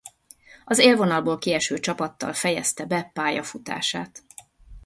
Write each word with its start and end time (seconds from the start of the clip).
Az 0.65 0.77
élvonalból 0.77 1.37
kieső 1.37 1.79
csapattal 1.79 2.33
fejezte 2.33 2.85
be 2.85 3.03
pályafutását. 3.13 4.23